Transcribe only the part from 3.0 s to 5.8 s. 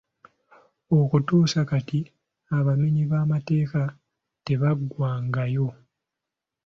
b’amateeka tebaggwangayo.